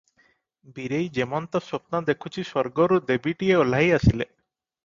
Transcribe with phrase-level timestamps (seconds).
[0.77, 4.29] ବୀରେଇ ଯେମନ୍ତ ସ୍ୱପ୍ନ ଦେଖୁଛି ସ୍ୱର୍ଗରୁ ଦେବୀଟିଏ ଓହ୍ଲାଇ ଆସିଲେ।